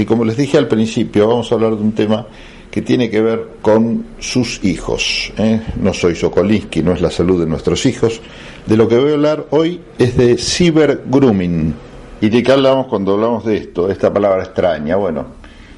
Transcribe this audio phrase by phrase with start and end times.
[0.00, 2.26] Y como les dije al principio, vamos a hablar de un tema
[2.70, 5.30] que tiene que ver con sus hijos.
[5.36, 5.60] ¿eh?
[5.78, 8.22] No soy Sokolinsky, no es la salud de nuestros hijos.
[8.66, 11.74] De lo que voy a hablar hoy es de cibergrooming.
[12.22, 13.90] ¿Y de qué hablamos cuando hablamos de esto?
[13.90, 14.96] Esta palabra extraña.
[14.96, 15.26] Bueno,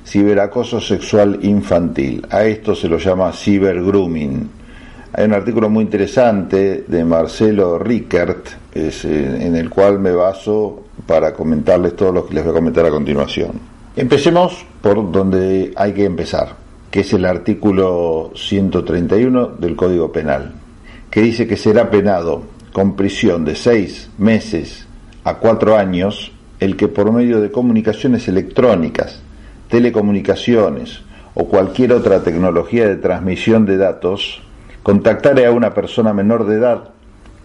[0.07, 2.25] ciberacoso sexual infantil.
[2.31, 4.51] A esto se lo llama cibergrooming.
[5.15, 8.93] Hay un artículo muy interesante de Marcelo Rickert, eh,
[9.41, 12.91] en el cual me baso para comentarles todo lo que les voy a comentar a
[12.91, 13.72] continuación.
[13.95, 16.57] Empecemos por donde hay que empezar,
[16.91, 20.55] que es el artículo 131 del Código Penal,
[21.11, 24.87] que dice que será penado con prisión de seis meses
[25.25, 29.21] a cuatro años el que por medio de comunicaciones electrónicas,
[29.69, 31.03] telecomunicaciones
[31.35, 34.41] o cualquier otra tecnología de transmisión de datos
[34.83, 36.89] contactare a una persona menor de edad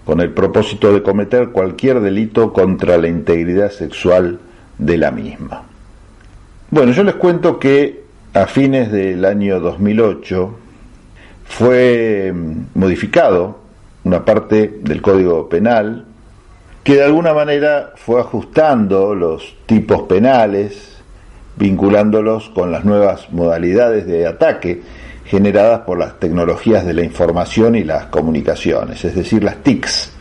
[0.05, 4.39] con el propósito de cometer cualquier delito contra la integridad sexual
[4.77, 5.64] de la misma.
[6.70, 8.03] Bueno, yo les cuento que
[8.34, 10.55] a fines del año 2008
[11.45, 13.59] fue mm, modificado
[14.03, 16.05] una parte del Código Penal
[16.83, 20.97] que de alguna manera fue ajustando los tipos penales,
[21.55, 24.81] vinculándolos con las nuevas modalidades de ataque
[25.23, 30.11] generadas por las tecnologías de la información y las comunicaciones, es decir, las TICs.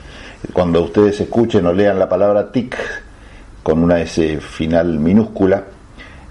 [0.52, 2.76] Cuando ustedes escuchen o lean la palabra TIC
[3.64, 5.64] con una S final minúscula,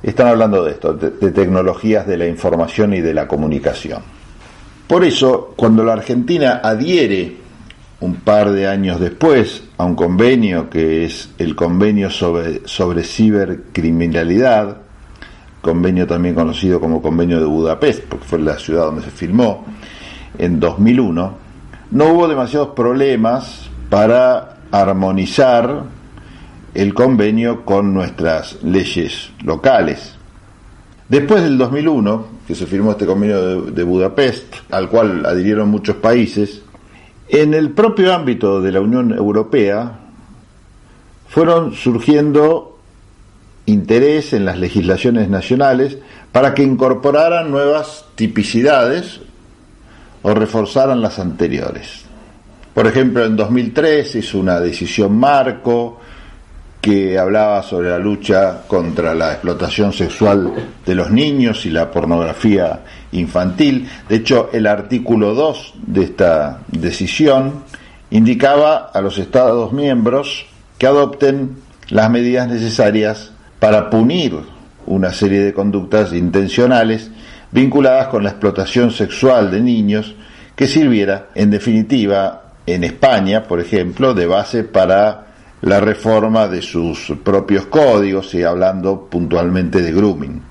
[0.09, 4.01] están hablando de esto, de, tecnologías de la información y de la comunicación.
[4.87, 7.37] Por eso, cuando la Argentina adhiere
[8.01, 14.77] un par de años después a un convenio que es el convenio sobre, sobre cibercriminalidad,
[15.61, 19.65] convenio también conocido como convenio de Budapest, porque fue la ciudad donde se filmó,
[20.37, 21.37] en 2001,
[21.89, 25.83] no hubo demasiados problemas para armonizar
[26.75, 30.13] el convenio con nuestras leyes locales.
[31.07, 36.61] Después del 2001, que se firmó este convenio de, Budapest, al cual adhirieron muchos países,
[37.29, 39.99] en el propio ámbito de la Unión Europea
[41.29, 42.77] fueron surgiendo
[43.65, 45.97] interés en las legislaciones nacionales
[46.31, 49.21] para que incorporaran nuevas tipicidades
[50.23, 52.03] o reforzaran las anteriores.
[52.73, 56.01] Por ejemplo, en 2003 hizo una decisión marco
[56.85, 60.53] que hablaba sobre la lucha contra la explotación sexual
[60.85, 62.81] de los niños y la pornografía
[63.13, 63.89] infantil.
[64.07, 67.63] De hecho, el artículo 2 de esta decisión
[68.11, 70.45] indicaba a los Estados miembros
[70.77, 71.55] que adopten
[71.89, 74.37] las medidas necesarias para punir
[74.85, 77.09] una serie de conductas intencionales
[77.49, 80.13] vinculadas con la explotación sexual de niños
[80.55, 85.24] que sirviera, en definitiva, en España, por ejemplo, de base para
[85.65, 90.41] la reforma de sus propios códigos y hablando puntualmente de grooming.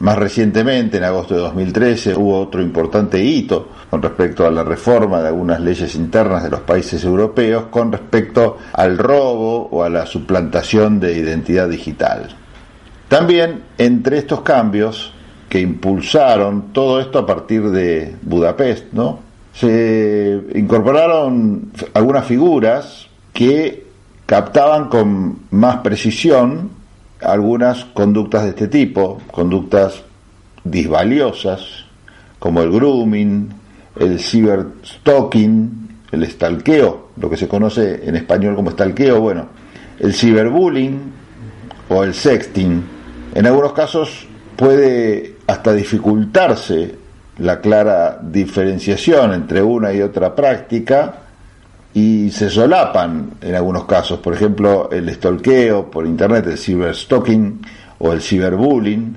[0.00, 5.22] Más recientemente, en agosto de 2013, hubo otro importante hito con respecto a la reforma
[5.22, 10.06] de algunas leyes internas de los países europeos con respecto al robo o a la
[10.06, 12.34] suplantación de identidad digital.
[13.06, 15.12] También entre estos cambios
[15.48, 19.20] que impulsaron todo esto a partir de Budapest, ¿no?
[19.52, 23.83] Se incorporaron algunas figuras que
[24.26, 26.70] captaban con más precisión
[27.20, 30.02] algunas conductas de este tipo, conductas
[30.62, 31.84] disvaliosas,
[32.38, 33.48] como el grooming,
[33.96, 39.46] el ciberstalking, el stalkeo, lo que se conoce en español como stalkeo, bueno,
[39.98, 41.00] el ciberbullying
[41.88, 42.82] o el sexting,
[43.34, 44.26] en algunos casos
[44.56, 46.94] puede hasta dificultarse
[47.38, 51.23] la clara diferenciación entre una y otra práctica
[51.94, 57.60] y se solapan en algunos casos, por ejemplo, el stalkeo por internet, el ciberstalking
[58.00, 59.16] o el ciberbullying,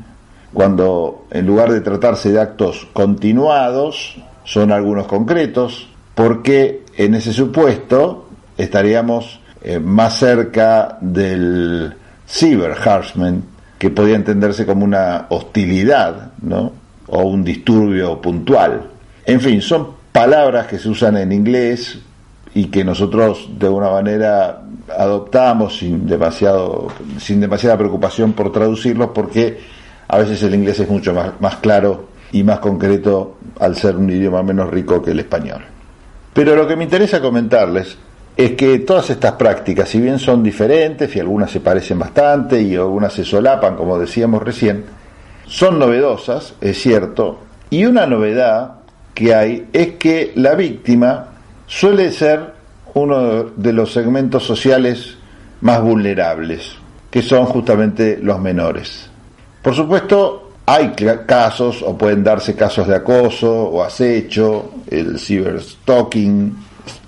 [0.54, 8.30] cuando en lugar de tratarse de actos continuados, son algunos concretos, porque en ese supuesto
[8.58, 11.96] estaríamos eh, más cerca del
[12.28, 12.76] cyber
[13.80, 16.74] que podía entenderse como una hostilidad, ¿no?
[17.08, 18.84] O un disturbio puntual.
[19.26, 22.00] En fin, son palabras que se usan en inglés
[22.58, 24.64] y que nosotros de alguna manera
[24.98, 26.88] adoptamos sin demasiado
[27.20, 29.60] sin demasiada preocupación por traducirlos porque
[30.08, 34.10] a veces el inglés es mucho más, más claro y más concreto al ser un
[34.10, 35.66] idioma menos rico que el español.
[36.34, 37.96] Pero lo que me interesa comentarles
[38.36, 42.76] es que todas estas prácticas, si bien son diferentes y algunas se parecen bastante y
[42.76, 44.84] algunas se solapan, como decíamos recién,
[45.46, 47.38] son novedosas, es cierto,
[47.70, 48.78] y una novedad
[49.14, 51.37] que hay es que la víctima
[51.68, 52.54] suele ser
[52.94, 55.18] uno de los segmentos sociales
[55.62, 56.76] más vulnerables,
[57.12, 59.10] que son justamente los menores.
[59.62, 60.94] Por supuesto, hay
[61.26, 66.56] casos o pueden darse casos de acoso o acecho, el ciberstalking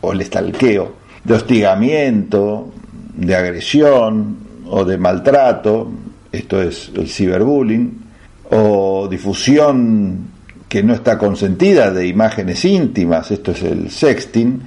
[0.01, 2.69] o el estalqueo, de hostigamiento,
[3.15, 5.89] de agresión o de maltrato,
[6.31, 8.09] esto es el ciberbullying,
[8.51, 10.28] o difusión
[10.69, 14.62] que no está consentida de imágenes íntimas, esto es el sexting,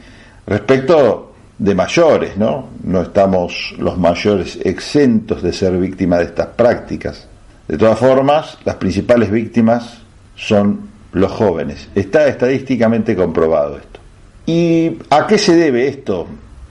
[0.46, 2.70] respecto de mayores, ¿no?
[2.82, 7.28] No estamos los mayores exentos de ser víctimas de estas prácticas.
[7.68, 9.98] De todas formas, las principales víctimas
[10.34, 11.88] son los jóvenes.
[11.94, 14.00] Está estadísticamente comprobado esto.
[14.46, 16.26] ¿Y a qué se debe esto?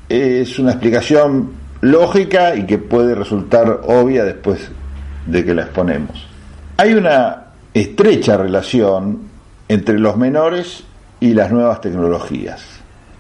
[0.09, 4.69] Es una explicación lógica y que puede resultar obvia después
[5.25, 6.27] de que la exponemos.
[6.75, 9.19] Hay una estrecha relación
[9.67, 10.83] entre los menores
[11.19, 12.61] y las nuevas tecnologías.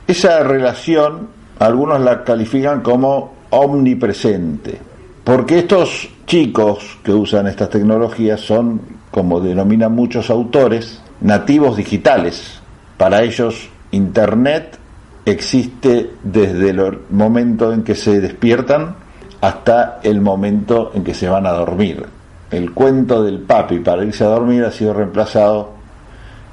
[0.07, 4.77] Esa relación algunos la califican como omnipresente,
[5.23, 8.81] porque estos chicos que usan estas tecnologías son,
[9.11, 12.59] como denominan muchos autores, nativos digitales.
[12.97, 14.77] Para ellos Internet
[15.25, 18.95] existe desde el momento en que se despiertan
[19.39, 22.05] hasta el momento en que se van a dormir
[22.51, 25.71] el cuento del papi para irse a dormir ha sido reemplazado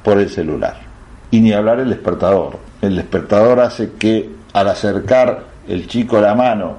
[0.02, 0.76] por el celular.
[1.30, 2.58] Y ni hablar el despertador.
[2.80, 6.76] El despertador hace que al acercar el chico la mano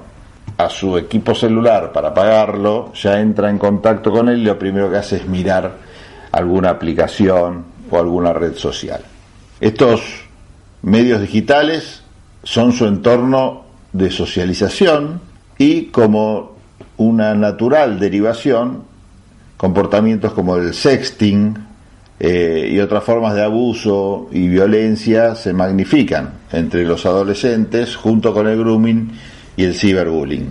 [0.56, 4.90] a su equipo celular para apagarlo, ya entra en contacto con él y lo primero
[4.90, 5.72] que hace es mirar
[6.32, 9.02] alguna aplicación o alguna red social.
[9.60, 10.00] Estos
[10.82, 12.02] medios digitales
[12.42, 15.20] son su entorno de socialización
[15.58, 16.56] y como
[16.96, 18.89] una natural derivación
[19.60, 21.54] comportamientos como el sexting
[22.18, 28.48] eh, y otras formas de abuso y violencia se magnifican entre los adolescentes junto con
[28.48, 29.12] el grooming
[29.58, 30.46] y el ciberbullying.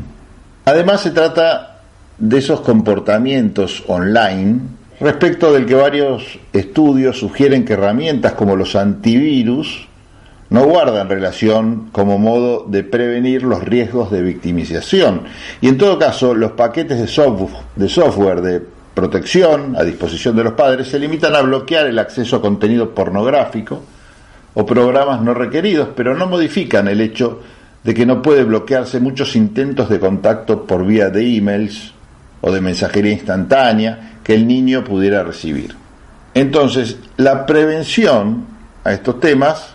[0.66, 1.80] Además se trata
[2.20, 4.60] de esos comportamientos online
[5.00, 9.88] respecto del que varios estudios sugieren que herramientas como los antivirus
[10.52, 15.24] no guardan relación como modo de prevenir los riesgos de victimización.
[15.62, 20.44] Y en todo caso, los paquetes de software de, software de protección a disposición de
[20.44, 23.84] los padres se limitan a bloquear el acceso a contenido pornográfico
[24.54, 27.42] o programas no requeridos, pero no modifican el hecho
[27.84, 31.94] de que no puede bloquearse muchos intentos de contacto por vía de emails
[32.42, 35.76] o de mensajería instantánea que el niño pudiera recibir.
[36.34, 38.46] Entonces, la prevención
[38.84, 39.74] a estos temas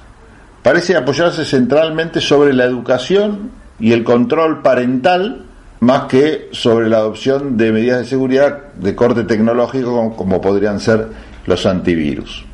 [0.62, 5.43] parece apoyarse centralmente sobre la educación y el control parental
[5.84, 11.08] más que sobre la adopción de medidas de seguridad de corte tecnológico como, podrían ser
[11.46, 12.44] los antivirus.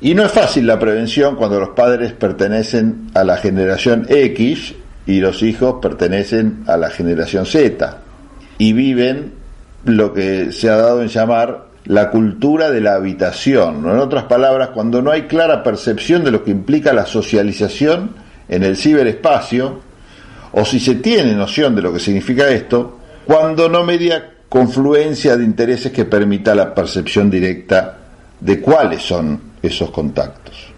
[0.00, 4.74] Y no es fácil la prevención cuando los padres pertenecen a la generación X
[5.06, 7.98] y los hijos pertenecen a la generación Z
[8.58, 9.32] y viven
[9.84, 13.78] lo que se ha dado en llamar la cultura de la habitación.
[13.84, 18.10] En otras palabras, cuando no hay clara percepción de lo que implica la socialización
[18.48, 19.80] en el ciberespacio,
[20.52, 25.44] o si se tiene noción de lo que significa esto, cuando no media confluencia de
[25.44, 27.98] intereses que permita la percepción directa
[28.40, 30.72] de cuáles son esos contactos.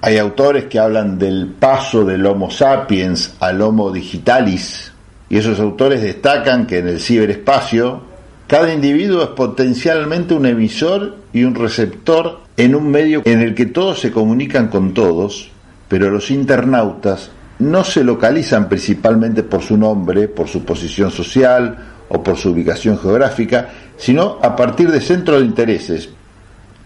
[0.00, 4.92] Hay autores que hablan del paso del Homo sapiens al Homo digitalis,
[5.28, 8.02] y esos autores destacan que en el ciberespacio
[8.46, 13.66] cada individuo es potencialmente un emisor y un receptor en un medio en el que
[13.66, 15.50] todos se comunican con todos,
[15.88, 21.76] pero los internautas no se localizan principalmente por su nombre, por su posición social
[22.08, 26.08] o por su ubicación geográfica, sino a partir de centros de intereses.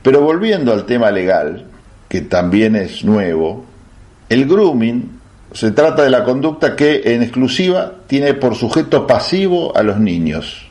[0.02, 1.66] Pero volviendo al tema legal,
[2.08, 3.64] que también es nuevo,
[4.28, 5.18] el grooming
[5.52, 10.68] se trata de la conducta que en exclusiva tiene por sujeto pasivo a los niños.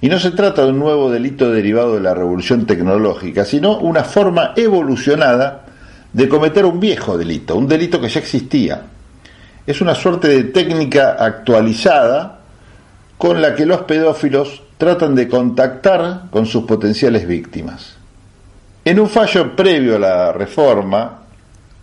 [0.00, 4.02] Y no se trata de un nuevo delito derivado de la revolución tecnológica, sino una
[4.02, 5.66] forma evolucionada
[6.12, 8.82] de cometer un viejo delito, un delito que ya existía
[9.66, 12.40] es una suerte de técnica actualizada
[13.18, 17.96] con la que los pedófilos tratan de contactar con sus potenciales víctimas.
[18.84, 21.20] En un fallo previo a la reforma,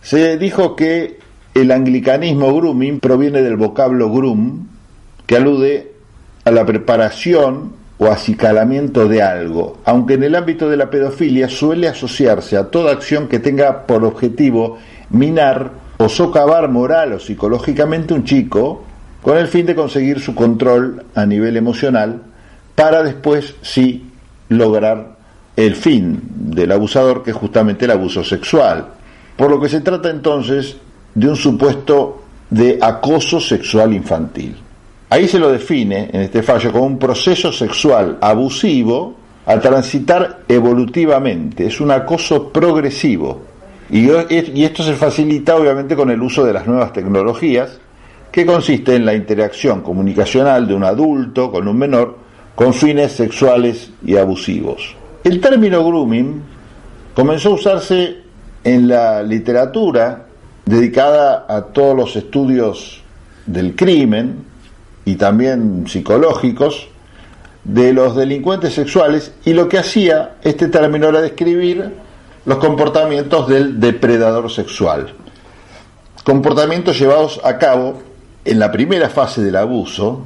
[0.02, 1.18] se dijo que
[1.54, 4.66] el anglicanismo grooming proviene del vocablo groom,
[5.26, 5.92] que alude
[6.44, 11.88] a la preparación o acicalamiento de algo, aunque en el ámbito de la pedofilia suele
[11.88, 14.78] asociarse a toda acción que tenga por objetivo
[15.10, 18.82] minar o socavar moral o psicológicamente un chico
[19.20, 22.22] con el fin de conseguir su control a nivel emocional
[22.74, 24.08] para después sí
[24.48, 25.18] lograr
[25.56, 28.86] el fin del abusador que es justamente el abuso sexual.
[29.36, 30.78] Por lo que se trata entonces
[31.14, 34.56] de un supuesto de acoso sexual infantil.
[35.10, 41.66] Ahí se lo define en este fallo como un proceso sexual abusivo a transitar evolutivamente,
[41.66, 43.49] es un acoso progresivo.
[43.90, 44.08] Y,
[44.62, 47.80] esto se facilita obviamente con el uso de las nuevas tecnologías,
[48.30, 52.16] que consiste en la interacción comunicacional de un adulto con un menor
[52.54, 54.94] con fines sexuales y abusivos.
[55.24, 56.40] El término grooming
[57.14, 58.18] comenzó a usarse
[58.62, 60.26] en la literatura
[60.64, 63.02] dedicada a todos los estudios
[63.46, 64.44] del crimen
[65.04, 66.88] y también psicológicos
[67.64, 71.90] de los delincuentes sexuales y lo que hacía este término era describir
[72.44, 75.14] los comportamientos del depredador sexual.
[76.24, 78.02] Comportamientos llevados a cabo
[78.44, 80.22] en la primera fase del abuso,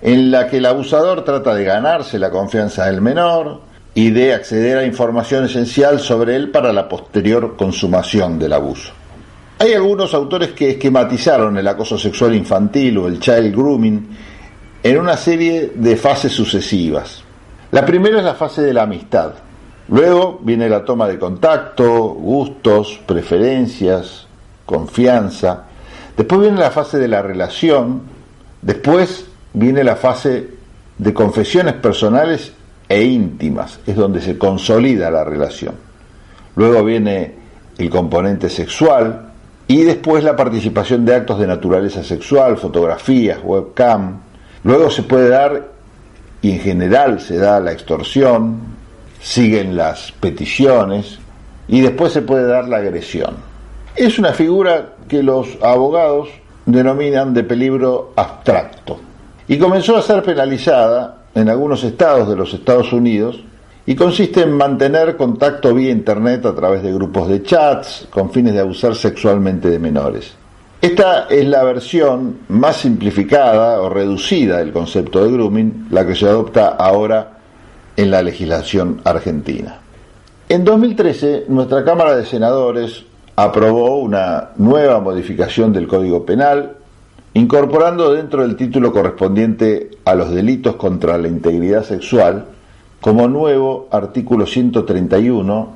[0.00, 3.60] en la que el abusador trata de ganarse la confianza del menor
[3.94, 8.92] y de acceder a información esencial sobre él para la posterior consumación del abuso.
[9.58, 14.08] Hay algunos autores que esquematizaron el acoso sexual infantil o el child grooming
[14.82, 17.24] en una serie de fases sucesivas.
[17.72, 19.32] La primera es la fase de la amistad.
[19.88, 24.26] Luego viene la toma de contacto, gustos, preferencias,
[24.66, 25.64] confianza.
[26.16, 28.02] Después viene la fase de la relación.
[28.60, 30.48] Después viene la fase
[30.98, 32.52] de confesiones personales
[32.88, 33.80] e íntimas.
[33.86, 35.74] Es donde se consolida la relación.
[36.56, 37.34] Luego viene
[37.78, 39.28] el componente sexual,
[39.68, 44.18] y después la participación de actos de naturaleza sexual, fotografías, webcam.
[44.64, 45.68] Luego se puede dar,
[46.40, 48.77] y en general se da la extorsión,
[49.20, 51.18] siguen las peticiones
[51.68, 53.36] y después se puede dar la agresión.
[53.96, 56.28] Es una figura que los abogados
[56.66, 59.00] denominan de peligro abstracto
[59.48, 63.42] y comenzó a ser penalizada en algunos estados de los Estados Unidos
[63.86, 68.52] y consiste en mantener contacto vía Internet a través de grupos de chats con fines
[68.52, 70.34] de abusar sexualmente de menores.
[70.80, 76.26] Esta es la versión más simplificada o reducida del concepto de grooming, la que se
[76.26, 77.37] adopta ahora
[77.98, 79.80] en la legislación argentina.
[80.48, 86.76] En 2013, nuestra Cámara de Senadores aprobó una nueva modificación del Código Penal,
[87.34, 92.46] incorporando dentro del título correspondiente a los delitos contra la integridad sexual
[93.00, 95.72] como nuevo artículo 131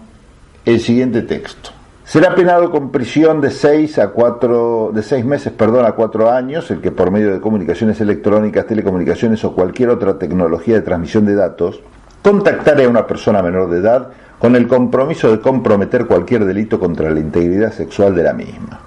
[0.64, 1.70] el siguiente texto.
[2.04, 6.70] Será penado con prisión de seis a cuatro, de seis meses, perdón, a cuatro años,
[6.70, 11.34] el que por medio de comunicaciones electrónicas, telecomunicaciones o cualquier otra tecnología de transmisión de
[11.34, 11.80] datos,
[12.22, 17.10] contactare a una persona menor de edad con el compromiso de comprometer cualquier delito contra
[17.10, 18.80] la integridad sexual de la misma.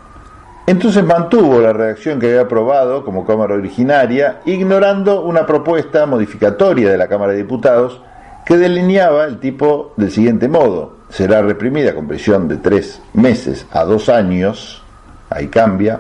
[0.68, 6.98] Entonces mantuvo la redacción que había aprobado como Cámara originaria, ignorando una propuesta modificatoria de
[6.98, 8.02] la Cámara de Diputados
[8.46, 10.96] que delineaba el tipo del siguiente modo.
[11.10, 14.84] Será reprimida con prisión de tres meses a dos años,
[15.30, 16.00] ahí cambia,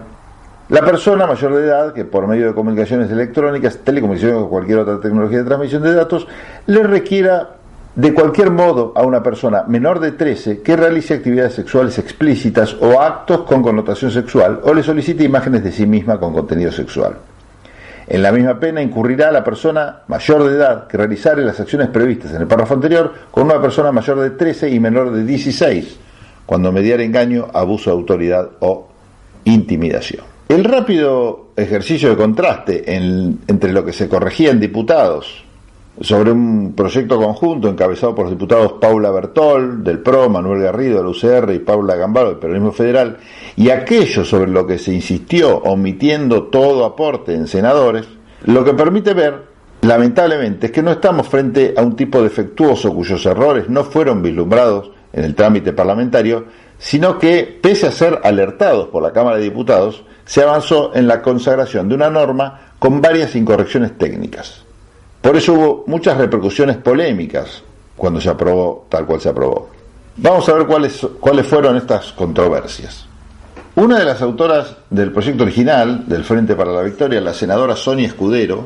[0.70, 5.00] la persona mayor de edad que por medio de comunicaciones electrónicas, telecomunicaciones o cualquier otra
[5.00, 6.28] tecnología de transmisión de datos
[6.66, 7.50] le requiera
[7.94, 13.00] de cualquier modo a una persona menor de 13 que realice actividades sexuales explícitas o
[13.00, 17.16] actos con connotación sexual o le solicite imágenes de sí misma con contenido sexual.
[18.08, 22.34] En la misma pena incurrirá la persona mayor de edad que realizare las acciones previstas
[22.34, 25.98] en el párrafo anterior con una persona mayor de 13 y menor de 16,
[26.46, 28.88] cuando mediar engaño, abuso de autoridad o
[29.46, 30.35] intimidación.
[30.48, 35.44] El rápido ejercicio de contraste entre lo que se corregía en diputados
[36.00, 41.08] sobre un proyecto conjunto encabezado por los diputados Paula Bertol del PRO, Manuel Garrido del
[41.08, 43.18] UCR y Paula Gambaro del Peronismo Federal,
[43.56, 48.06] y aquello sobre lo que se insistió omitiendo todo aporte en senadores,
[48.44, 49.46] lo que permite ver,
[49.82, 54.92] lamentablemente, es que no estamos frente a un tipo defectuoso cuyos errores no fueron vislumbrados
[55.12, 56.46] en el trámite parlamentario,
[56.86, 61.20] sino que, pese a ser alertados por la Cámara de Diputados, se avanzó en la
[61.24, 64.62] consagración de una norma con varias incorrecciones técnicas.
[65.20, 67.64] Por eso hubo muchas repercusiones polémicas
[67.96, 69.70] cuando se aprobó tal cual se aprobó.
[70.18, 73.08] Vamos a ver cuáles, cuáles fueron estas controversias.
[73.74, 78.06] Una de las autoras del proyecto original del Frente para la Victoria, la senadora Sonia
[78.06, 78.64] Escudero,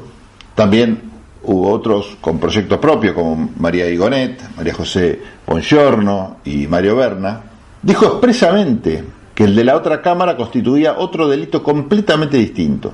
[0.55, 1.03] también
[1.43, 7.43] hubo otros con proyecto propio como María Igonet, María José Bongiorno y Mario Berna,
[7.81, 12.93] dijo expresamente que el de la otra Cámara constituía otro delito completamente distinto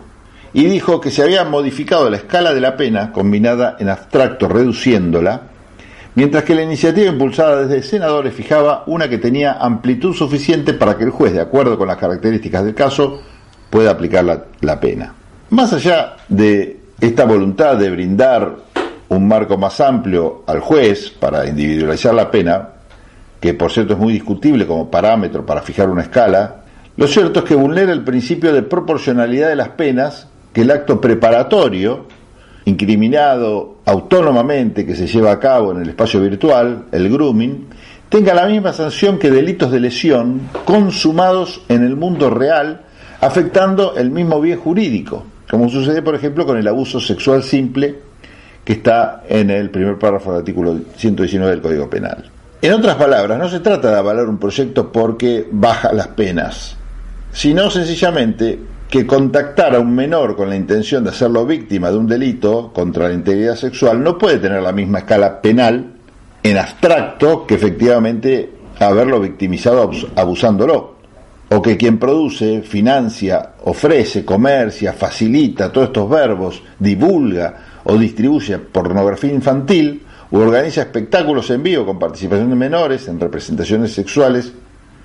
[0.53, 5.41] y dijo que se había modificado la escala de la pena combinada en abstracto reduciéndola,
[6.15, 11.03] mientras que la iniciativa impulsada desde senadores fijaba una que tenía amplitud suficiente para que
[11.03, 13.21] el juez, de acuerdo con las características del caso,
[13.69, 15.13] pueda aplicar la, la pena.
[15.49, 18.55] Más allá de esta voluntad de brindar
[19.09, 22.69] un marco más amplio al juez para individualizar la pena,
[23.45, 26.63] que por cierto es muy discutible como parámetro para fijar una escala,
[26.97, 30.99] lo cierto es que vulnera el principio de proporcionalidad de las penas que el acto
[30.99, 32.07] preparatorio
[32.65, 37.67] incriminado autónomamente que se lleva a cabo en el espacio virtual, el grooming,
[38.09, 42.81] tenga la misma sanción que delitos de lesión consumados en el mundo real,
[43.21, 47.95] afectando el mismo bien jurídico, como sucede, por ejemplo, con el abuso sexual simple
[48.63, 52.31] que está en el primer párrafo del artículo 119 del Código Penal.
[52.61, 56.75] En otras palabras, no se trata de avalar un proyecto porque baja las penas,
[57.31, 58.59] sino sencillamente
[58.89, 63.07] que contactar a un menor con la intención de hacerlo víctima de un delito contra
[63.07, 65.93] la integridad sexual no puede tener la misma escala penal
[66.43, 70.95] en abstracto que efectivamente haberlo victimizado abusándolo.
[71.49, 79.31] O que quien produce, financia, ofrece, comercia, facilita todos estos verbos, divulga o distribuye pornografía
[79.31, 80.04] infantil
[80.35, 84.51] o organiza espectáculos en vivo con participación de menores en representaciones sexuales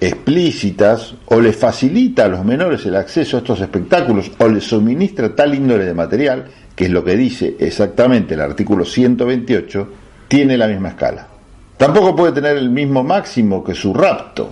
[0.01, 5.33] explícitas o le facilita a los menores el acceso a estos espectáculos o les suministra
[5.37, 9.89] tal índole de material, que es lo que dice exactamente el artículo 128,
[10.27, 11.29] tiene la misma escala.
[11.77, 14.51] Tampoco puede tener el mismo máximo que su rapto,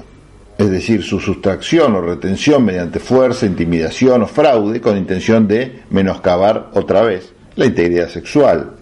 [0.56, 6.68] es decir, su sustracción o retención mediante fuerza, intimidación o fraude con intención de menoscabar
[6.74, 8.76] otra vez la integridad sexual.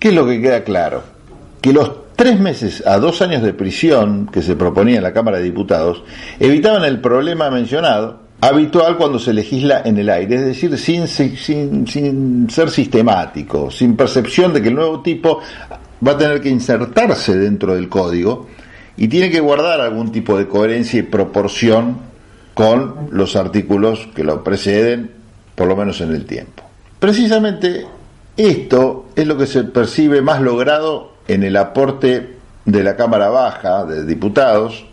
[0.00, 1.17] ¿Qué es lo que queda claro?
[1.60, 5.38] Que los tres meses a dos años de prisión que se proponía en la Cámara
[5.38, 6.02] de Diputados
[6.40, 11.86] evitaban el problema mencionado, habitual cuando se legisla en el aire, es decir, sin, sin,
[11.86, 15.40] sin, ser sistemático, sin percepción de que el nuevo tipo
[16.06, 18.48] va a tener que insertarse dentro del código
[18.96, 21.98] y tiene que guardar algún tipo de coherencia y proporción
[22.54, 25.12] con los artículos que lo preceden,
[25.54, 26.64] por lo menos en el tiempo.
[26.98, 27.86] Precisamente
[28.36, 33.84] esto es lo que se percibe más logrado en el aporte de la Cámara Baja
[33.84, 34.84] de Diputados,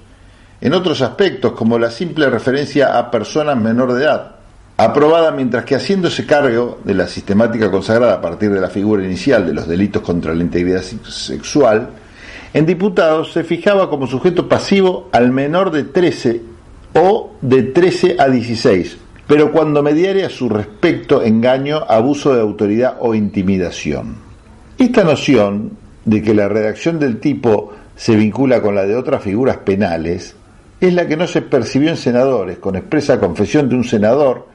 [0.61, 4.35] en otros aspectos como la simple referencia a personas menor de edad,
[4.77, 9.45] aprobada mientras que haciéndose cargo de la sistemática consagrada a partir de la figura inicial
[9.45, 11.89] de los delitos contra la integridad sexual,
[12.53, 16.41] en diputados se fijaba como sujeto pasivo al menor de 13
[16.93, 22.95] o de 13 a 16, pero cuando mediare a su respecto engaño, abuso de autoridad
[22.99, 24.15] o intimidación.
[24.77, 29.57] Esta noción de que la redacción del tipo se vincula con la de otras figuras
[29.57, 30.35] penales
[30.79, 34.47] es la que no se percibió en senadores, con expresa confesión de un senador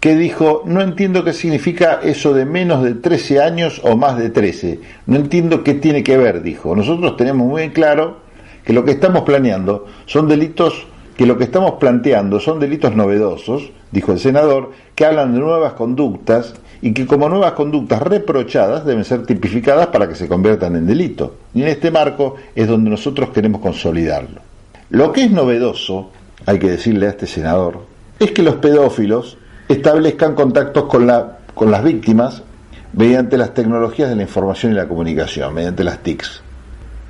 [0.00, 4.30] que dijo, no entiendo qué significa eso de menos de 13 años o más de
[4.30, 6.74] 13, no entiendo qué tiene que ver, dijo.
[6.74, 8.16] Nosotros tenemos muy claro
[8.64, 13.70] que lo que estamos planeando son delitos, que lo que estamos planteando son delitos novedosos,
[13.92, 19.04] dijo el senador, que hablan de nuevas conductas y que como nuevas conductas reprochadas deben
[19.04, 21.36] ser tipificadas para que se conviertan en delito.
[21.54, 24.40] Y en este marco es donde nosotros queremos consolidarlo.
[24.90, 26.10] Lo que es novedoso,
[26.44, 27.86] hay que decirle a este senador,
[28.18, 32.42] es que los pedófilos establezcan contactos con, la, con las víctimas
[32.94, 36.42] mediante las tecnologías de la información y la comunicación, mediante las TICs.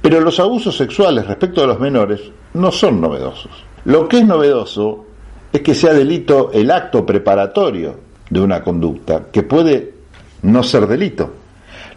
[0.02, 2.20] Pero los abusos sexuales respecto a los menores
[2.52, 3.50] no son novedosos.
[3.87, 5.06] Lo que es novedoso
[5.50, 9.92] es que sea delito el acto preparatorio de una conducta que puede
[10.42, 11.32] no ser delito.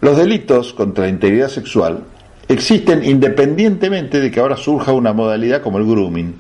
[0.02, 2.04] Los delitos contra la integridad sexual
[2.48, 6.36] existen independientemente de que ahora surja una modalidad como el grooming.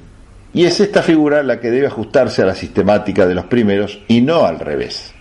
[0.54, 4.21] Y es esta figura la que debe ajustarse a la sistemática de los primeros y
[4.21, 5.13] no al revés.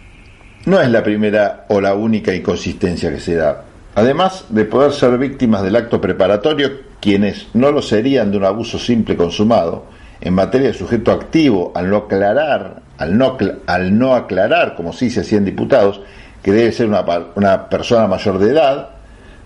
[0.66, 3.64] No es la primera o la única inconsistencia que se da.
[3.96, 8.79] Además de poder ser víctimas del acto preparatorio, quienes no lo serían de un abuso
[8.79, 9.87] simple consumado,
[10.20, 15.11] en materia de sujeto activo, al no aclarar al no, al no aclarar, como sí
[15.11, 16.00] se hacían diputados,
[16.42, 17.04] que debe ser una,
[17.35, 18.90] una persona mayor de edad,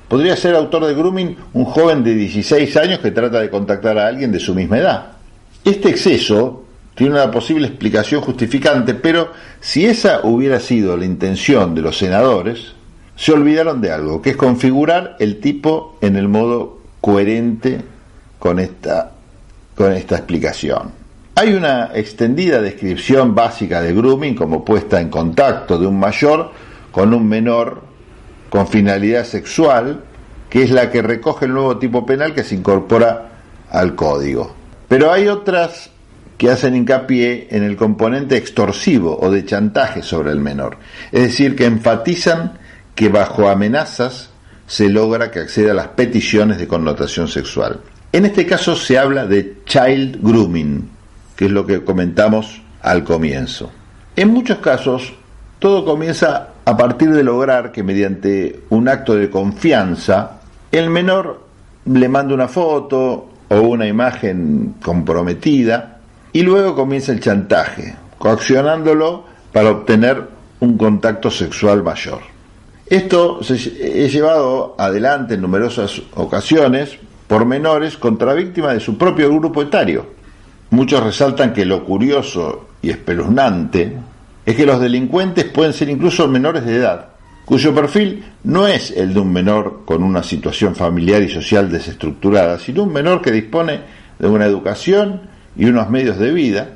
[0.09, 4.07] podría ser autor de grooming un joven de 16 años que trata de contactar a
[4.07, 5.07] alguien de su misma edad.
[5.65, 11.83] Este exceso tiene una posible explicación justificante, pero si esa hubiera sido la intención de
[11.83, 12.73] los senadores,
[13.15, 17.81] se olvidaron de algo, que es configurar el tipo en el modo coherente
[18.39, 19.13] con esta,
[19.77, 20.91] con esta explicación.
[21.41, 26.51] Hay una extendida descripción básica de grooming como puesta en contacto de un mayor
[26.91, 27.81] con un menor
[28.51, 30.03] con finalidad sexual,
[30.51, 33.29] que es la que recoge el nuevo tipo penal que se incorpora
[33.71, 34.53] al código.
[34.89, 35.91] Pero hay otras
[36.37, 40.79] que hacen hincapié en el componente extorsivo o de chantaje sobre el menor,
[41.13, 42.59] es decir, que enfatizan
[42.97, 44.31] que bajo amenazas
[44.67, 47.79] se logra que acceda a las peticiones de connotación sexual.
[48.11, 50.98] En este caso se habla de child grooming,
[51.39, 53.71] que es lo que comentamos al comienzo.
[54.17, 55.15] En muchos casos,
[55.61, 60.41] todo comienza a partir de lograr que mediante un acto de confianza,
[60.73, 61.45] el menor
[61.85, 66.01] le manda una foto o una imagen comprometida
[66.33, 69.23] y luego comienza el chantaje, coaccionándolo
[69.53, 70.21] para obtener
[70.59, 72.19] un contacto sexual mayor.
[72.85, 76.99] Esto se es llevado adelante en numerosas ocasiones
[77.29, 80.18] por menores contra víctimas de su propio grupo etario.
[80.71, 83.97] Muchos resaltan que lo curioso y espeluznante
[84.45, 87.09] es que los delincuentes pueden ser incluso menores de edad,
[87.45, 92.59] cuyo perfil no es el de un menor con una situación familiar y social desestructurada,
[92.59, 93.81] sino un menor que dispone
[94.19, 95.23] de una educación
[95.57, 96.69] y unos medios de vida,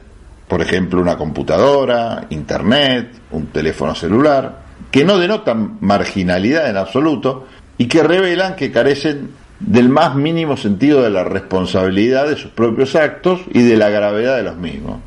[0.48, 7.46] por ejemplo una computadora, internet, un teléfono celular, que no denotan marginalidad en absoluto
[7.78, 9.30] y que revelan que carecen
[9.66, 14.36] del más mínimo sentido de la responsabilidad de sus propios actos y de la gravedad
[14.36, 15.00] de los mismos.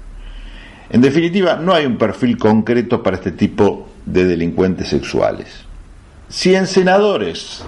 [0.90, 5.66] En definitiva, no hay un perfil concreto para este tipo de delincuentes sexuales.
[6.30, 7.64] Si en senadores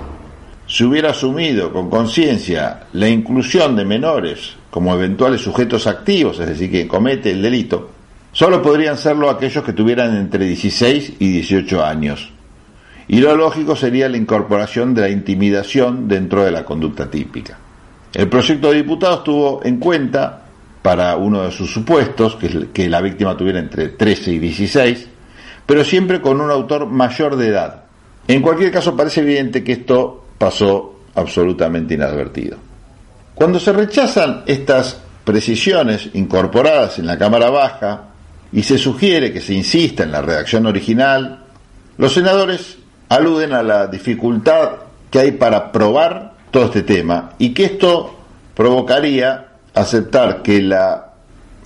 [0.67, 6.71] se hubiera asumido con conciencia la inclusión de menores como eventuales sujetos activos, es decir,
[6.71, 7.91] que comete el delito,
[8.31, 12.31] solo podrían serlo aquellos que tuvieran entre 16 y 18 años,
[13.07, 17.57] y lo lógico sería la incorporación de la intimidación dentro de la conducta típica.
[18.13, 20.43] El proyecto de diputados tuvo en cuenta,
[20.81, 25.07] para uno de sus supuestos, que, que la víctima tuviera entre 13 y 16,
[25.65, 27.83] pero siempre con un autor mayor de edad.
[28.27, 32.57] En cualquier caso, parece evidente que esto pasó absolutamente inadvertido.
[33.35, 38.03] Cuando se rechazan estas precisiones incorporadas en la Cámara Baja
[38.51, 41.43] y se sugiere que se insista en la redacción original,
[41.97, 42.77] los senadores
[43.09, 44.71] aluden a la dificultad
[45.09, 48.15] que hay para probar todo este tema y que esto
[48.55, 51.13] provocaría aceptar que la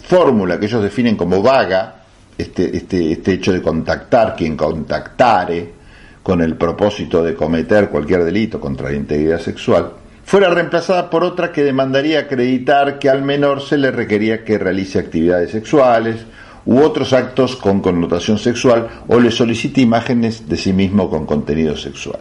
[0.04, 1.96] fórmula que ellos definen como vaga,
[2.38, 5.74] este, este, este hecho de contactar quien contactare
[6.22, 9.92] con el propósito de cometer cualquier delito contra la integridad sexual,
[10.24, 15.00] fuera reemplazada por otra que demandaría acreditar que al menor se le requería que realice
[15.00, 16.26] actividades sexuales
[16.66, 21.76] u otros actos con connotación sexual o le solicite imágenes de sí mismo con contenido
[21.76, 22.20] sexual.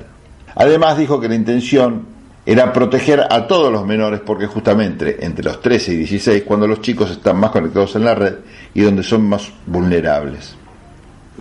[0.55, 2.07] Además dijo que la intención
[2.47, 6.81] era proteger a todos los menores porque justamente entre los 13 y 16 cuando los
[6.81, 8.35] chicos están más conectados en la red
[8.75, 10.57] y donde son más vulnerables.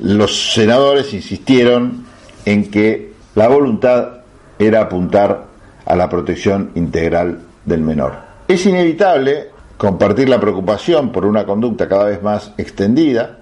[0.02, 2.06] Los senadores insistieron
[2.46, 4.20] en que la voluntad
[4.58, 5.48] era apuntar
[5.86, 8.16] a la protección integral del menor.
[8.48, 9.48] Es inevitable
[9.80, 13.38] compartir la preocupación por una conducta cada vez más extendida,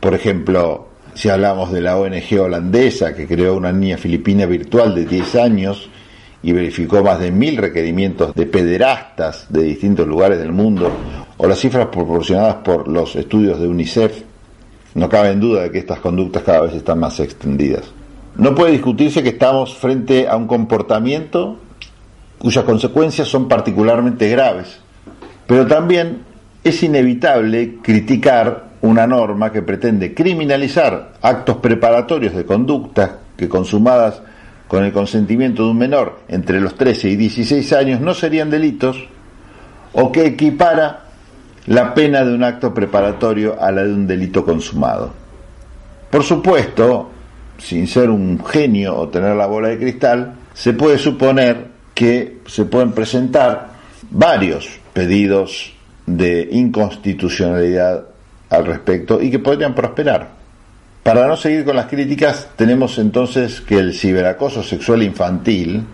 [0.00, 5.04] por ejemplo, si hablamos de la ONG holandesa que creó una niña filipina virtual de
[5.04, 5.90] 10 años
[6.42, 10.90] y verificó más de mil requerimientos de pederastas de distintos lugares del mundo,
[11.36, 14.22] o las cifras proporcionadas por los estudios de UNICEF,
[14.94, 17.84] no cabe en duda de que estas conductas cada vez están más extendidas.
[18.36, 21.58] No puede discutirse que estamos frente a un comportamiento
[22.38, 24.80] cuyas consecuencias son particularmente graves,
[25.46, 26.22] pero también
[26.62, 34.20] es inevitable criticar una norma que pretende criminalizar actos preparatorios de conductas que consumadas
[34.68, 38.96] con el consentimiento de un menor entre los 13 y 16 años no serían delitos
[39.92, 41.04] o que equipara
[41.66, 45.12] la pena de un acto preparatorio a la de un delito consumado.
[46.10, 47.10] Por supuesto,
[47.58, 52.64] sin ser un genio o tener la bola de cristal, se puede suponer que se
[52.66, 53.68] pueden presentar
[54.10, 55.74] varios pedidos
[56.06, 58.06] de inconstitucionalidad
[58.48, 60.30] al respecto y que podrían prosperar.
[61.02, 65.84] Para no seguir con las críticas, tenemos entonces que el ciberacoso sexual infantil,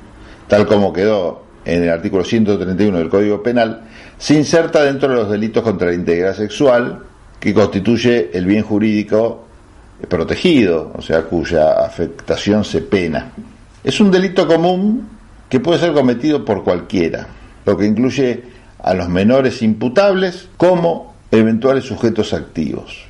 [0.46, 3.82] tal como quedó en el artículo 131 del Código Penal,
[4.18, 7.00] se inserta dentro de los delitos contra la integridad sexual,
[7.40, 9.46] que constituye el bien jurídico
[10.08, 13.32] protegido, o sea, cuya afectación se pena.
[13.82, 15.08] Es un delito común
[15.48, 17.26] que puede ser cometido por cualquiera,
[17.66, 18.42] lo que incluye
[18.82, 23.04] a los menores imputables como eventuales sujetos activos.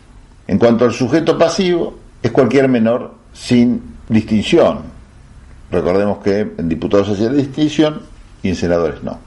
[0.47, 4.81] En cuanto al sujeto pasivo, es cualquier menor sin distinción.
[5.71, 8.03] Recordemos que en diputados hace distinción
[8.43, 9.19] y en senadores no.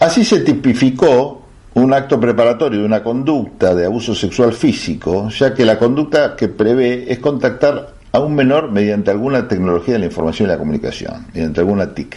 [0.00, 1.42] Así se tipificó
[1.74, 6.48] un acto preparatorio de una conducta de abuso sexual físico, ya que la conducta que
[6.48, 11.26] prevé es contactar a un menor mediante alguna tecnología de la información y la comunicación,
[11.34, 12.16] mediante alguna TIC.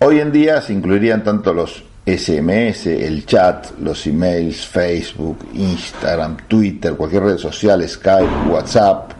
[0.00, 6.94] Hoy en día se incluirían tanto los SMS, el chat, los emails, Facebook, Instagram, Twitter,
[6.94, 9.12] cualquier red social, Skype, WhatsApp,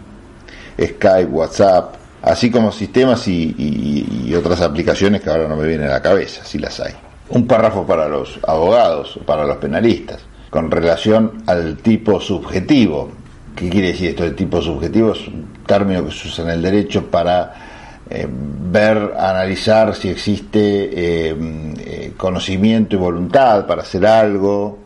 [0.81, 6.03] Skype, WhatsApp, así como sistemas y, otras aplicaciones que ahora no me vienen a la
[6.03, 6.95] cabeza, si las hay
[7.29, 10.21] un párrafo para los abogados, para los penalistas,
[10.51, 13.11] con relación al tipo subjetivo.
[13.55, 15.13] ¿Qué quiere decir esto de tipo subjetivo?
[15.13, 17.66] Es un término que se usa en el derecho para
[18.09, 21.37] eh, ver, analizar si existe eh,
[21.79, 24.79] eh, conocimiento y voluntad para hacer algo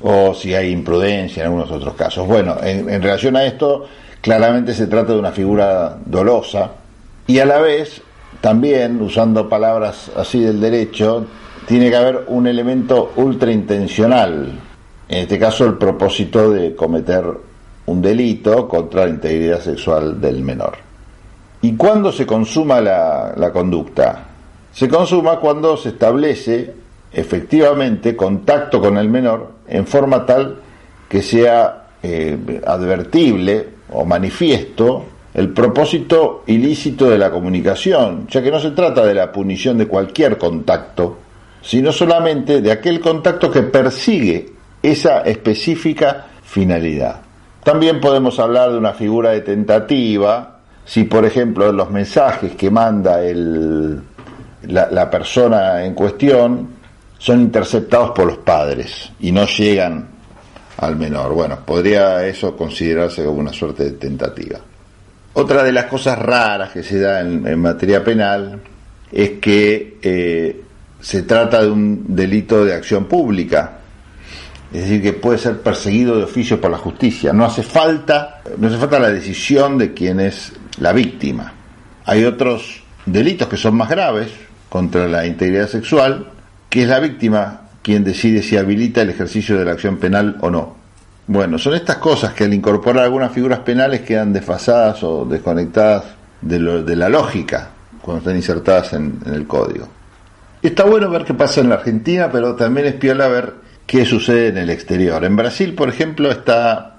[0.00, 2.26] o si hay imprudencia en algunos otros casos.
[2.26, 3.86] Bueno, en relación a esto,
[4.20, 6.72] claramente se trata de una figura dolosa
[7.26, 8.02] Y a la vez,
[8.40, 11.26] también, usando palabras así del derecho,
[11.66, 14.58] tiene que haber un elemento ultra intencional,
[15.08, 17.24] en este caso el propósito de cometer
[17.86, 20.91] un delito contra la integridad sexual del menor.
[21.62, 24.24] ¿Y cuándo se consuma la, conducta?
[24.72, 26.74] Se consuma cuando se establece
[27.12, 30.56] efectivamente contacto con el menor en forma tal
[31.08, 38.58] que sea eh, advertible o manifiesto el propósito ilícito de la comunicación, ya que no
[38.58, 41.18] se trata de la punición de cualquier contacto,
[41.62, 47.20] sino solamente de aquel contacto que persigue esa específica finalidad.
[47.62, 53.22] También podemos hablar de una figura de tentativa, si por ejemplo los mensajes que manda
[53.22, 54.00] el,
[54.68, 56.68] la, la persona en cuestión
[57.18, 60.08] son interceptados por los padres y no llegan
[60.78, 61.32] al menor.
[61.34, 64.58] Bueno, podría eso considerarse como una suerte de tentativa.
[65.34, 68.60] Otra de las cosas raras que se da en, materia penal
[69.10, 70.62] es que eh,
[71.00, 73.78] se trata de un delito de acción pública,
[74.72, 77.32] es decir, que puede ser perseguido de oficio por la justicia.
[77.32, 81.52] No hace falta, no hace falta la decisión de quien es la víctima.
[82.04, 84.30] Hay otros delitos que son más graves
[84.68, 86.28] contra la integridad sexual,
[86.68, 90.50] que es la víctima quien decide si habilita el ejercicio de la acción penal o
[90.50, 90.76] no.
[91.26, 96.04] Bueno, son estas cosas que al incorporar algunas figuras penales quedan desfasadas o desconectadas
[96.40, 99.88] de, de la lógica cuando están insertadas en, en, el código.
[100.60, 103.54] Está bueno ver qué pasa en la Argentina, pero también es piola ver
[103.86, 105.24] qué sucede en el exterior.
[105.24, 106.96] En Brasil, por ejemplo, está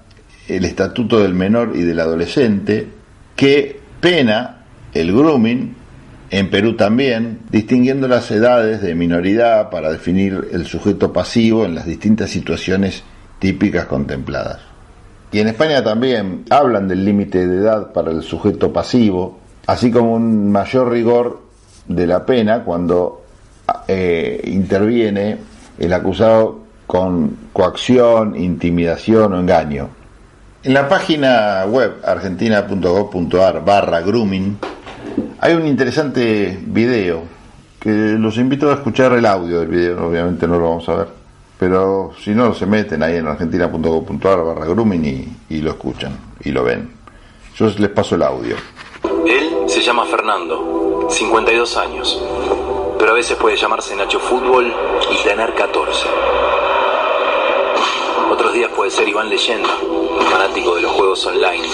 [0.48, 2.88] el Estatuto del Menor y del Adolescente,
[3.36, 5.74] que pena el grooming
[6.30, 11.86] en Perú también, distinguiendo las edades de minoridad para definir el sujeto pasivo en las
[11.86, 13.04] distintas situaciones
[13.38, 14.60] típicas contempladas.
[15.30, 20.14] Y en España también hablan del límite de edad para el sujeto pasivo, así como
[20.14, 21.42] un mayor rigor
[21.86, 23.24] de la pena cuando
[23.88, 25.38] eh, interviene
[25.78, 29.88] el acusado con coacción, intimidación o engaño.
[30.64, 34.56] En la página web argentina.gov.ar barra grooming
[35.38, 37.22] hay un interesante video
[37.78, 41.08] que los invito a escuchar el audio del video, obviamente no lo vamos a ver,
[41.58, 46.64] pero si no se meten ahí en argentina.gov.ar barra grooming y, lo escuchan y lo
[46.64, 46.90] ven.
[47.56, 48.56] Yo les paso el audio.
[49.26, 52.22] Él se llama Fernando, 52 años,
[52.98, 54.72] pero a veces puede llamarse Nacho Fútbol
[55.12, 56.08] y tener 14.
[58.32, 59.68] Otros días puede ser Iván Leyenda,
[60.22, 61.66] fanático de los juegos online.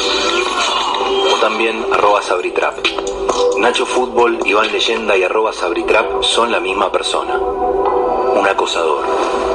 [1.33, 2.79] O también arroba Sabritrap.
[3.59, 7.39] Nacho Fútbol, Iván Leyenda y arroba Sabritrap son la misma persona.
[7.39, 9.05] Un acosador.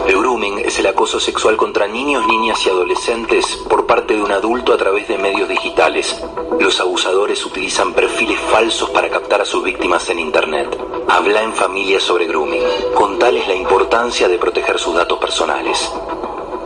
[0.07, 4.31] El grooming es el acoso sexual contra niños, niñas y adolescentes por parte de un
[4.31, 6.21] adulto a través de medios digitales.
[6.59, 10.77] Los abusadores utilizan perfiles falsos para captar a sus víctimas en Internet.
[11.09, 12.61] Habla en familia sobre grooming.
[12.93, 15.91] Contales la importancia de proteger sus datos personales.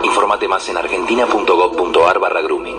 [0.04, 2.76] Infórmate más en argentina.gov.ar barra grooming.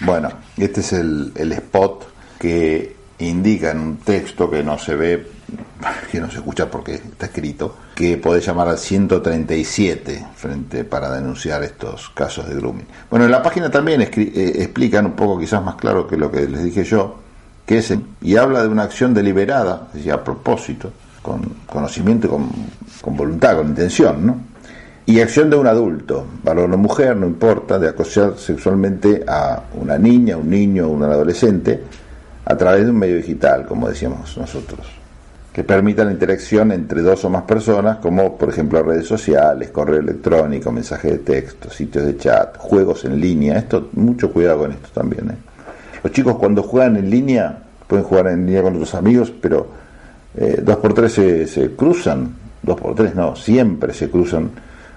[0.00, 2.04] Bueno, este es el, el spot
[2.38, 5.26] que indica en un texto que no se ve,
[6.10, 11.62] que no se escucha porque está escrito, que puede llamar al 137 frente para denunciar
[11.62, 12.86] estos casos de grooming.
[13.10, 14.08] Bueno, en la página también eh,
[14.56, 17.16] explican un poco, quizás más claro que lo que les dije yo,
[17.64, 17.92] que es,
[18.22, 20.92] y habla de una acción deliberada, es decir, a propósito,
[21.22, 22.50] con conocimiento, con,
[23.00, 24.40] con voluntad, con intención, ¿no?
[25.08, 29.96] Y acción de un adulto, varón o mujer, no importa, de acosar sexualmente a una
[29.96, 31.80] niña, un niño, un adolescente,
[32.44, 34.84] a través de un medio digital, como decíamos nosotros,
[35.52, 40.00] que permita la interacción entre dos o más personas, como por ejemplo redes sociales, correo
[40.00, 43.58] electrónico, mensaje de texto, sitios de chat, juegos en línea.
[43.58, 45.30] Esto, mucho cuidado con esto también.
[45.30, 45.36] ¿eh?
[46.02, 49.68] Los chicos cuando juegan en línea, pueden jugar en línea con otros amigos, pero
[50.36, 54.50] eh, dos por tres se, se cruzan, dos por tres no, siempre se cruzan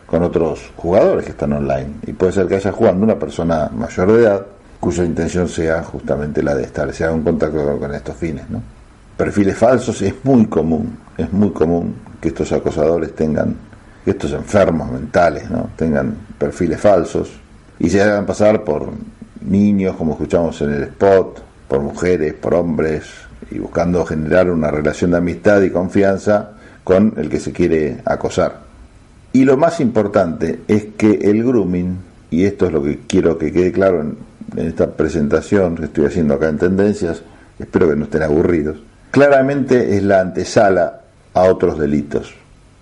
[0.10, 1.92] con otros jugadores que están online.
[2.08, 4.46] Y puede ser que haya jugando una persona mayor de edad
[4.80, 8.50] cuya intención sea justamente la de estar, en contacto con estos fines.
[8.50, 8.62] ¿no?
[9.16, 13.56] Perfiles falsos es muy común, es muy común que estos acosadores tengan,
[14.04, 15.70] que estos enfermos mentales ¿no?
[15.76, 17.32] tengan perfiles falsos
[17.78, 18.90] y se hagan pasar por
[19.42, 23.04] niños, como escuchamos en el spot, por mujeres, por hombres,
[23.52, 26.52] y buscando generar una relación de amistad y confianza
[26.84, 28.69] con el que se quiere acosar.
[29.32, 31.98] Y lo más importante es que el grooming,
[32.32, 34.18] y esto es lo que quiero que quede claro en,
[34.58, 37.22] esta presentación que estoy haciendo acá en Tendencias,
[37.60, 38.78] espero que no estén aburridos,
[39.12, 41.02] claramente es la antesala
[41.36, 42.34] a otros delitos.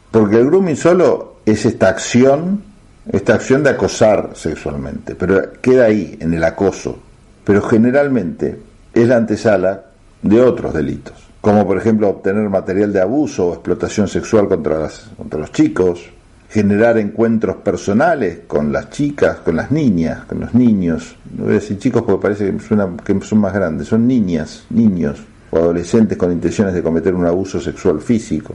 [0.09, 2.63] Porque el grooming solo es esta acción,
[3.11, 6.97] esta acción de acosar sexualmente, pero queda ahí, en el acoso.
[7.43, 8.57] Pero generalmente
[8.93, 9.83] es la antesala
[10.21, 15.09] de otros delitos, como por ejemplo obtener material de abuso o explotación sexual contra, las,
[15.17, 16.09] contra los chicos,
[16.49, 21.55] generar encuentros personales con las chicas, con las niñas, con los niños, no voy a
[21.55, 22.57] decir chicos porque parece que,
[23.03, 27.59] que son más grandes, son niñas, niños o adolescentes con intenciones de cometer un abuso
[27.59, 28.53] sexual físico,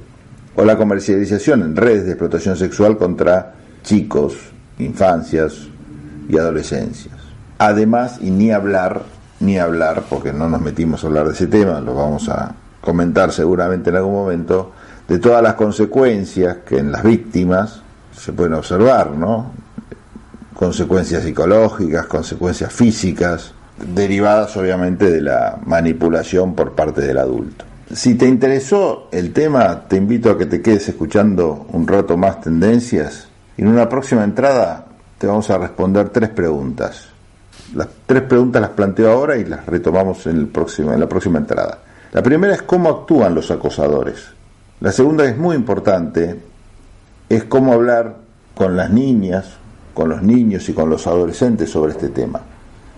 [0.54, 4.36] o la comercialización en redes de explotación sexual contra chicos,
[4.78, 5.68] infancias
[6.28, 7.14] y adolescencias.
[7.58, 9.02] Además, y ni hablar,
[9.40, 13.32] ni hablar, porque no nos metimos a hablar de ese tema, lo vamos a comentar
[13.32, 14.72] seguramente en algún momento,
[15.08, 17.81] de todas las consecuencias que en las víctimas
[18.22, 19.52] se pueden observar, ¿no?
[20.54, 23.52] Consecuencias psicológicas, consecuencias físicas,
[23.94, 27.64] derivadas obviamente de la manipulación por parte del adulto.
[27.92, 32.40] Si te interesó el tema, te invito a que te quedes escuchando un rato más
[32.40, 34.86] tendencias en una próxima entrada
[35.18, 37.06] te vamos a responder tres preguntas.
[37.74, 41.78] Las tres preguntas las planteo ahora y las retomamos en, el en la próxima entrada.
[42.12, 44.30] La primera es cómo actúan los acosadores.
[44.80, 46.40] La segunda es muy importante,
[47.36, 48.16] es cómo hablar
[48.54, 49.46] con las niñas,
[49.94, 52.40] con los niños y con los adolescentes sobre este tema.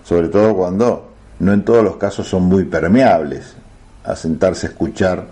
[0.03, 3.55] Sobre todo cuando no en todos los casos son muy permeables
[4.03, 5.27] a sentarse a escuchar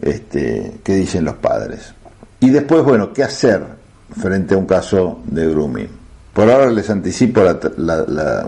[0.00, 1.94] este, qué dicen los padres.
[2.40, 3.62] Y después, bueno, ¿qué hacer
[4.16, 5.88] frente a un caso de grooming?
[6.32, 7.42] Por ahora les anticipo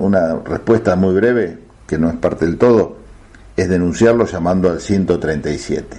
[0.00, 2.96] una respuesta muy breve, que no es parte del todo,
[3.56, 5.96] es denunciarlo llamando al 137.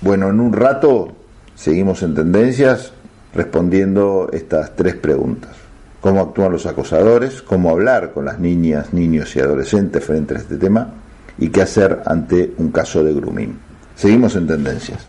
[0.00, 1.12] Bueno, en un rato
[1.54, 2.92] seguimos en tendencias
[3.38, 5.52] respondiendo estas tres preguntas.
[6.00, 7.40] ¿Cómo actúan los acosadores?
[7.40, 10.92] ¿Cómo hablar con las niñas, niños y adolescentes frente a este tema?
[11.38, 13.56] ¿Y qué hacer ante un caso de grooming?
[13.94, 15.08] Seguimos en tendencias.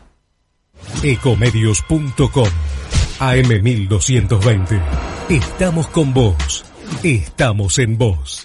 [1.03, 2.49] Ecomedios.com
[3.19, 4.81] AM1220.
[5.29, 6.65] Estamos con vos.
[7.03, 8.37] Estamos en vos.